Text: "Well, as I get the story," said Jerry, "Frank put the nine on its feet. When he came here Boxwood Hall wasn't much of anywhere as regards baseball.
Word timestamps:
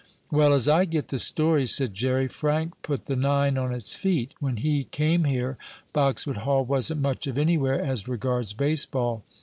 "Well, 0.31 0.51
as 0.55 0.67
I 0.67 0.85
get 0.85 1.09
the 1.09 1.19
story," 1.19 1.67
said 1.67 1.93
Jerry, 1.93 2.27
"Frank 2.27 2.73
put 2.81 3.05
the 3.05 3.15
nine 3.15 3.55
on 3.55 3.71
its 3.71 3.93
feet. 3.93 4.33
When 4.39 4.57
he 4.57 4.85
came 4.85 5.25
here 5.25 5.59
Boxwood 5.93 6.37
Hall 6.37 6.65
wasn't 6.65 7.01
much 7.01 7.27
of 7.27 7.37
anywhere 7.37 7.79
as 7.79 8.07
regards 8.07 8.53
baseball. 8.53 9.23